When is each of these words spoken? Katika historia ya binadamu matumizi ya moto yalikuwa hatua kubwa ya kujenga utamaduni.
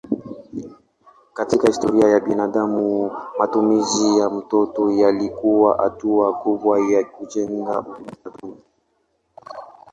Katika 1.33 1.67
historia 1.67 2.07
ya 2.07 2.19
binadamu 2.19 3.11
matumizi 3.39 4.17
ya 4.17 4.29
moto 4.29 4.91
yalikuwa 4.91 5.77
hatua 5.77 6.33
kubwa 6.33 6.79
ya 6.79 7.03
kujenga 7.03 7.79
utamaduni. 7.79 8.61